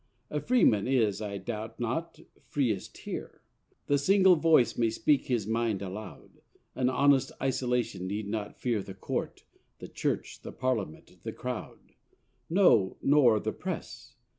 [0.31, 3.43] A freeman is, I doubt not, freest here;
[3.85, 6.41] The single voice may speak his mind aloud;
[6.73, 9.43] An honest isolation need not fear The Court,
[9.77, 11.93] the Church, the Parliament, the crowd.
[12.49, 14.15] No, nor the Press!